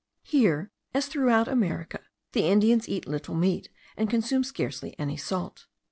Here, 0.23 0.71
as 0.95 1.05
throughout 1.05 1.47
America, 1.47 1.99
the 2.31 2.47
Indians 2.47 2.89
eat 2.89 3.07
little 3.07 3.35
meat, 3.35 3.69
and 3.95 4.09
consume 4.09 4.43
scarcely 4.43 4.97
any 4.97 5.15
salt. 5.15 5.67